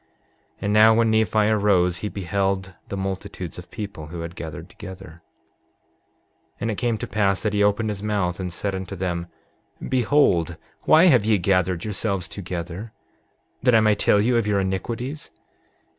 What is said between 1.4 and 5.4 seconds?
arose he beheld the multitudes of people who had gathered together.